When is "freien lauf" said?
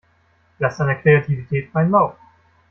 1.69-2.15